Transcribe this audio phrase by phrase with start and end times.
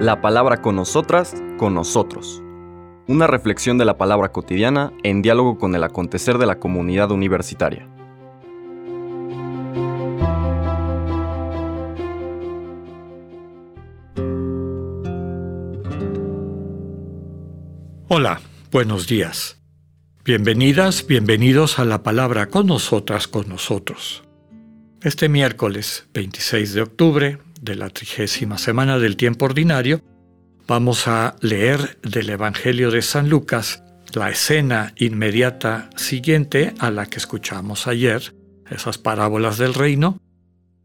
[0.00, 2.42] La palabra con nosotras, con nosotros.
[3.06, 7.88] Una reflexión de la palabra cotidiana en diálogo con el acontecer de la comunidad universitaria.
[18.08, 19.58] Hola, buenos días.
[20.24, 24.22] Bienvenidas, bienvenidos a la palabra con nosotras, con nosotros.
[25.02, 30.02] Este miércoles 26 de octubre de la trigésima semana del tiempo ordinario,
[30.66, 37.18] vamos a leer del Evangelio de San Lucas la escena inmediata siguiente a la que
[37.18, 38.34] escuchamos ayer,
[38.70, 40.18] esas parábolas del reino.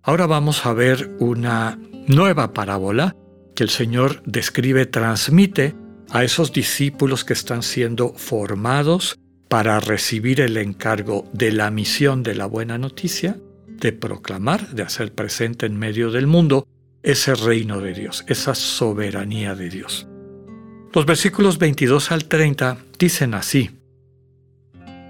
[0.02, 3.16] Ahora vamos a ver una nueva parábola
[3.56, 5.76] que el Señor describe, transmite
[6.10, 12.36] a esos discípulos que están siendo formados para recibir el encargo de la misión de
[12.36, 13.38] la buena noticia
[13.80, 16.68] de proclamar, de hacer presente en medio del mundo
[17.04, 20.08] ese reino de Dios, esa soberanía de Dios.
[20.94, 23.72] Los versículos 22 al 30 dicen así.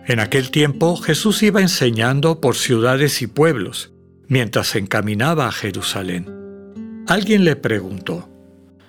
[0.05, 3.91] En aquel tiempo Jesús iba enseñando por ciudades y pueblos,
[4.27, 7.03] mientras se encaminaba a Jerusalén.
[7.07, 8.29] Alguien le preguntó,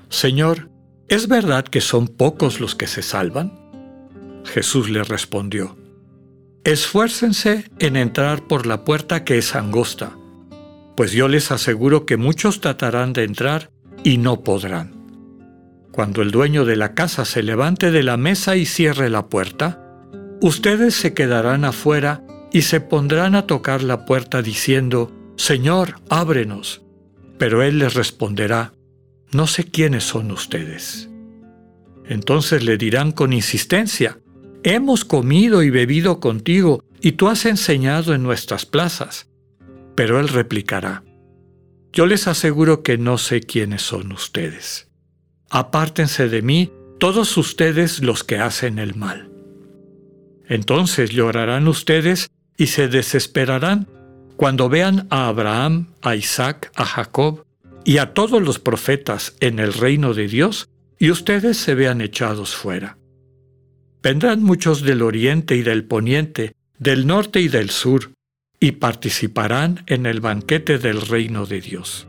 [0.09, 0.71] Señor,
[1.09, 3.59] ¿es verdad que son pocos los que se salvan?
[4.45, 5.77] Jesús le respondió,
[6.65, 10.13] Esfuércense en entrar por la puerta que es angosta,
[10.95, 13.71] pues yo les aseguro que muchos tratarán de entrar
[14.05, 14.93] y no podrán.
[15.91, 19.81] Cuando el dueño de la casa se levante de la mesa y cierre la puerta,
[20.43, 26.83] ustedes se quedarán afuera y se pondrán a tocar la puerta diciendo, Señor, ábrenos.
[27.39, 28.75] Pero él les responderá,
[29.33, 31.09] No sé quiénes son ustedes.
[32.05, 34.19] Entonces le dirán con insistencia,
[34.63, 39.29] Hemos comido y bebido contigo, y tú has enseñado en nuestras plazas.
[39.95, 41.03] Pero él replicará,
[41.93, 44.89] Yo les aseguro que no sé quiénes son ustedes.
[45.49, 49.31] Apártense de mí todos ustedes los que hacen el mal.
[50.47, 53.89] Entonces llorarán ustedes y se desesperarán
[54.37, 57.45] cuando vean a Abraham, a Isaac, a Jacob
[57.85, 62.55] y a todos los profetas en el reino de Dios y ustedes se vean echados
[62.55, 63.00] fuera.
[64.03, 68.13] Vendrán muchos del oriente y del poniente, del norte y del sur,
[68.59, 72.07] y participarán en el banquete del reino de Dios.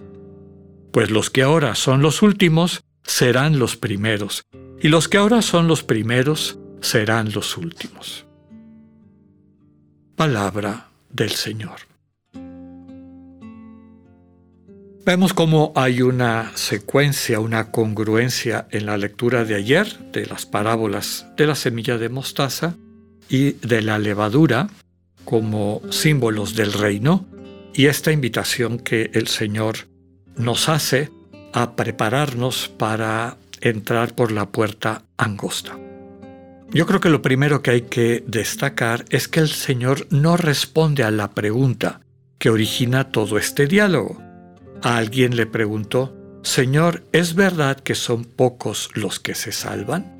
[0.91, 4.43] Pues los que ahora son los últimos serán los primeros,
[4.81, 8.25] y los que ahora son los primeros serán los últimos.
[10.15, 11.90] Palabra del Señor.
[15.03, 21.25] Vemos cómo hay una secuencia, una congruencia en la lectura de ayer de las parábolas
[21.37, 22.75] de la semilla de mostaza
[23.27, 24.69] y de la levadura
[25.25, 27.25] como símbolos del reino
[27.73, 29.87] y esta invitación que el Señor
[30.35, 31.09] nos hace
[31.51, 35.79] a prepararnos para entrar por la puerta angosta.
[36.69, 41.03] Yo creo que lo primero que hay que destacar es que el Señor no responde
[41.03, 42.01] a la pregunta
[42.37, 44.30] que origina todo este diálogo
[44.81, 50.17] alguien le preguntó, Señor, ¿es verdad que son pocos los que se salvan?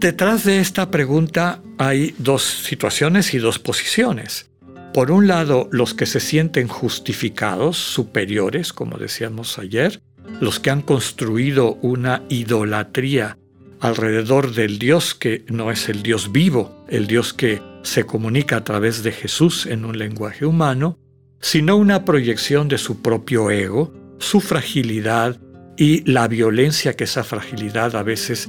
[0.00, 4.50] Detrás de esta pregunta hay dos situaciones y dos posiciones.
[4.92, 10.00] Por un lado, los que se sienten justificados, superiores, como decíamos ayer,
[10.40, 13.38] los que han construido una idolatría
[13.80, 18.64] alrededor del Dios que no es el Dios vivo, el Dios que se comunica a
[18.64, 20.98] través de Jesús en un lenguaje humano,
[21.40, 25.38] sino una proyección de su propio ego, su fragilidad
[25.76, 28.48] y la violencia que esa fragilidad a veces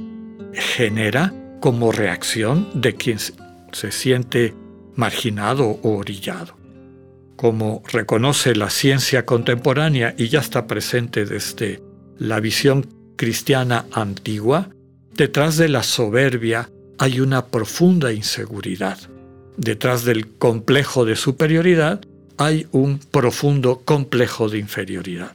[0.52, 4.54] genera como reacción de quien se siente
[4.94, 6.56] marginado o orillado.
[7.36, 11.80] Como reconoce la ciencia contemporánea y ya está presente desde
[12.18, 14.70] la visión cristiana antigua,
[15.14, 18.98] detrás de la soberbia hay una profunda inseguridad.
[19.56, 22.00] Detrás del complejo de superioridad
[22.38, 25.34] hay un profundo complejo de inferioridad.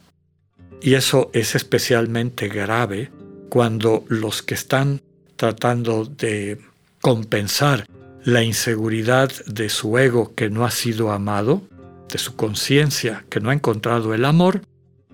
[0.80, 3.10] Y eso es especialmente grave
[3.48, 5.00] cuando los que están
[5.36, 6.58] tratando de
[7.00, 7.86] compensar
[8.24, 11.62] la inseguridad de su ego que no ha sido amado,
[12.08, 14.62] de su conciencia que no ha encontrado el amor,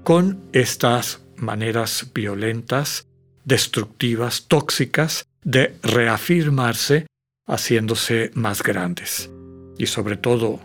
[0.04, 3.06] con estas maneras violentas,
[3.44, 7.06] destructivas, tóxicas de reafirmarse
[7.46, 9.30] haciéndose más grandes.
[9.76, 10.60] Y sobre todo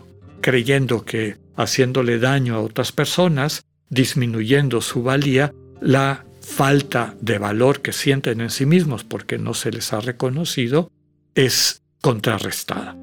[0.46, 7.92] creyendo que haciéndole daño a otras personas, disminuyendo su valía, la falta de valor que
[7.92, 10.88] sienten en sí mismos porque no se les ha reconocido
[11.34, 12.96] es contrarrestada.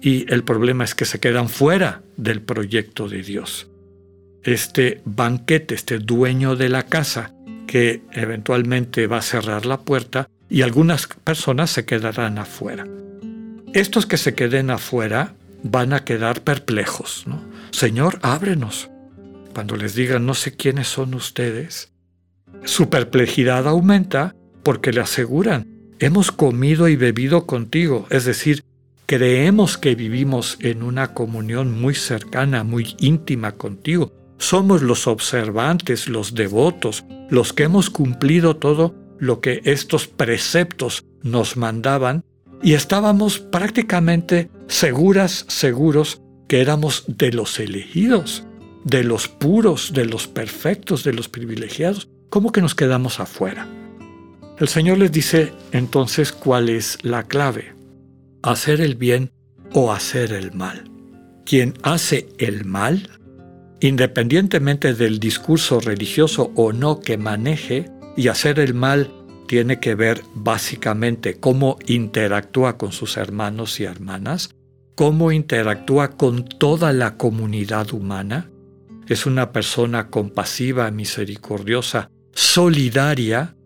[0.00, 3.68] Y el problema es que se quedan fuera del proyecto de Dios.
[4.42, 7.32] este banquete, este dueño de la casa,
[7.68, 12.88] que eventualmente va a cerrar la puerta y algunas personas se quedarán afuera.
[13.72, 17.24] Estos que se queden afuera van a quedar perplejos.
[17.26, 17.42] ¿no?
[17.70, 18.90] Señor, ábrenos.
[19.54, 21.92] Cuando les digan no sé quiénes son ustedes,
[22.64, 25.66] su perplejidad aumenta porque le aseguran,
[25.98, 28.64] hemos comido y bebido contigo, es decir,
[29.06, 34.12] creemos que vivimos en una comunión muy cercana, muy íntima contigo.
[34.38, 41.56] Somos los observantes, los devotos, los que hemos cumplido todo lo que estos preceptos nos
[41.56, 42.24] mandaban
[42.62, 48.44] y estábamos prácticamente seguras, seguros que éramos de los elegidos,
[48.84, 52.08] de los puros, de los perfectos, de los privilegiados.
[52.30, 53.68] ¿Cómo que nos quedamos afuera?
[54.58, 57.74] El Señor les dice entonces cuál es la clave.
[58.42, 59.30] Hacer el bien
[59.72, 60.90] o hacer el mal.
[61.44, 63.08] Quien hace el mal,
[63.80, 69.12] independientemente del discurso religioso o no que maneje, y hacer el mal
[69.48, 74.54] tiene que ver básicamente cómo interactúa con sus hermanos y hermanas,
[74.94, 78.50] cómo interactúa con toda la comunidad humana.
[79.08, 83.56] Es una persona compasiva, misericordiosa, solidaria,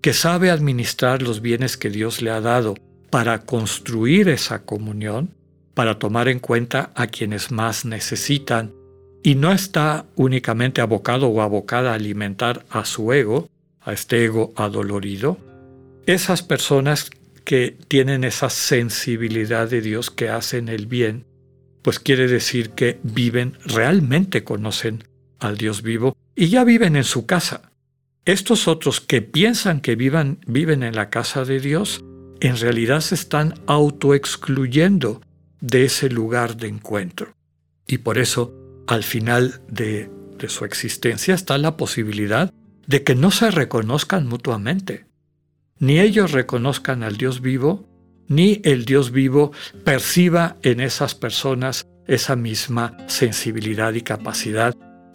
[0.00, 2.74] que sabe administrar los bienes que Dios le ha dado
[3.10, 5.34] para construir esa comunión,
[5.74, 8.72] para tomar en cuenta a quienes más necesitan,
[9.22, 13.48] y no está únicamente abocado o abocada a alimentar a su ego,
[13.88, 15.38] a este ego adolorido,
[16.04, 17.10] esas personas
[17.44, 21.24] que tienen esa sensibilidad de Dios que hacen el bien,
[21.80, 25.04] pues quiere decir que viven, realmente conocen
[25.38, 27.72] al Dios vivo y ya viven en su casa.
[28.26, 32.04] Estos otros que piensan que vivan, viven en la casa de Dios,
[32.40, 35.22] en realidad se están autoexcluyendo
[35.62, 37.32] de ese lugar de encuentro.
[37.86, 38.54] Y por eso,
[38.86, 42.52] al final de, de su existencia está la posibilidad
[42.88, 45.04] de que no se reconozcan mutuamente.
[45.78, 47.86] Ni ellos reconozcan al Dios vivo,
[48.26, 49.52] ni el Dios vivo
[49.84, 54.74] perciba en esas personas esa misma sensibilidad y capacidad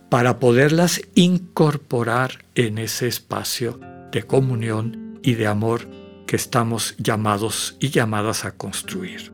[0.09, 3.79] para poderlas incorporar en ese espacio
[4.11, 5.89] de comunión y de amor
[6.27, 9.33] que estamos llamados y llamadas a construir.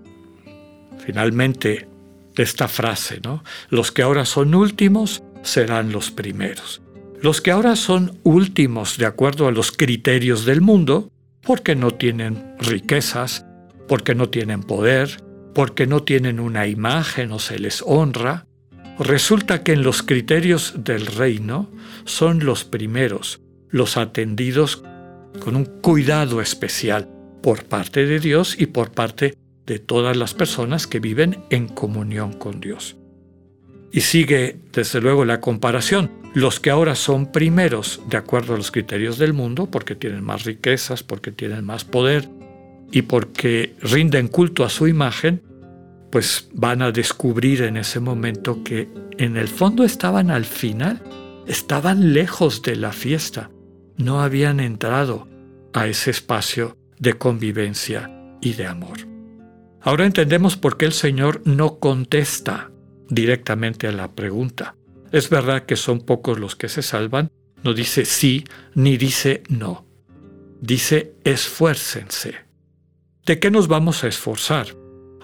[1.05, 1.89] Finalmente,
[2.37, 3.43] esta frase, ¿no?
[3.69, 6.81] Los que ahora son últimos serán los primeros.
[7.21, 11.11] Los que ahora son últimos de acuerdo a los criterios del mundo,
[11.41, 13.45] porque no tienen riquezas,
[13.87, 15.21] porque no tienen poder,
[15.53, 18.45] porque no tienen una imagen o se les honra,
[18.99, 21.69] resulta que en los criterios del reino
[22.05, 24.83] son los primeros, los atendidos
[25.43, 27.09] con un cuidado especial
[27.41, 29.35] por parte de Dios y por parte
[29.65, 32.95] de todas las personas que viven en comunión con Dios.
[33.91, 36.18] Y sigue, desde luego, la comparación.
[36.33, 40.43] Los que ahora son primeros, de acuerdo a los criterios del mundo, porque tienen más
[40.43, 42.29] riquezas, porque tienen más poder
[42.91, 45.41] y porque rinden culto a su imagen,
[46.11, 51.01] pues van a descubrir en ese momento que en el fondo estaban al final,
[51.47, 53.49] estaban lejos de la fiesta,
[53.97, 55.27] no habían entrado
[55.73, 58.11] a ese espacio de convivencia
[58.41, 58.99] y de amor.
[59.81, 62.71] Ahora entendemos por qué el Señor no contesta
[63.09, 64.75] directamente a la pregunta.
[65.11, 67.31] Es verdad que son pocos los que se salvan,
[67.63, 68.45] no dice sí
[68.75, 69.85] ni dice no.
[70.61, 72.35] Dice esfuércense.
[73.25, 74.75] ¿De qué nos vamos a esforzar?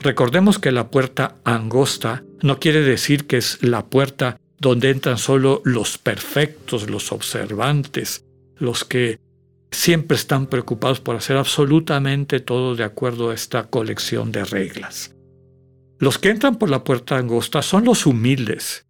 [0.01, 5.61] Recordemos que la puerta angosta no quiere decir que es la puerta donde entran solo
[5.65, 8.25] los perfectos, los observantes,
[8.57, 9.19] los que
[9.71, 15.15] siempre están preocupados por hacer absolutamente todo de acuerdo a esta colección de reglas.
[15.99, 18.85] Los que entran por la puerta angosta son los humildes,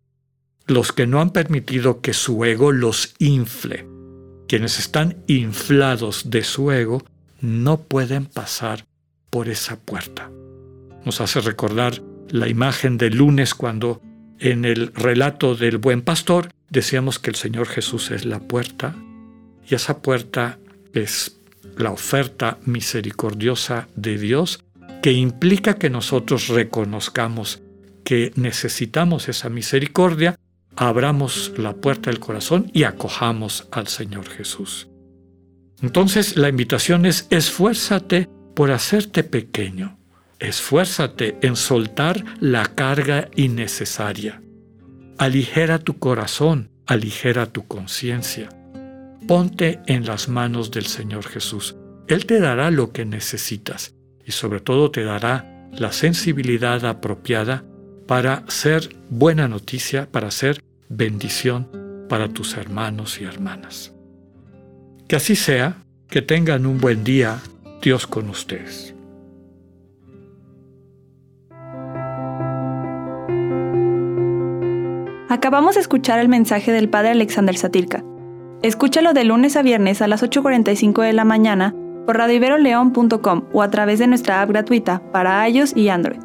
[0.67, 3.87] los que no han permitido que su ego los infle.
[4.47, 7.03] Quienes están inflados de su ego
[7.41, 8.85] no pueden pasar
[9.29, 10.31] por esa puerta.
[11.03, 14.01] Nos hace recordar la imagen del lunes cuando
[14.39, 18.95] en el relato del buen pastor decíamos que el Señor Jesús es la puerta
[19.67, 20.59] y esa puerta
[20.93, 21.37] es
[21.77, 24.63] la oferta misericordiosa de Dios
[25.01, 27.61] que implica que nosotros reconozcamos
[28.03, 30.35] que necesitamos esa misericordia,
[30.75, 34.87] abramos la puerta del corazón y acojamos al Señor Jesús.
[35.81, 39.97] Entonces la invitación es esfuérzate por hacerte pequeño,
[40.39, 44.41] esfuérzate en soltar la carga innecesaria,
[45.17, 48.49] aligera tu corazón, aligera tu conciencia,
[49.27, 51.75] ponte en las manos del Señor Jesús.
[52.07, 57.65] Él te dará lo que necesitas y sobre todo te dará la sensibilidad apropiada
[58.07, 61.67] para ser buena noticia, para ser bendición
[62.09, 63.93] para tus hermanos y hermanas.
[65.07, 65.77] Que así sea,
[66.09, 67.39] que tengan un buen día,
[67.81, 68.93] Dios con ustedes.
[75.29, 78.03] Acabamos de escuchar el mensaje del Padre Alexander Satirka.
[78.61, 83.69] Escúchalo de lunes a viernes a las 8.45 de la mañana por radiveroleón.com o a
[83.69, 86.24] través de nuestra app gratuita para iOS y Android.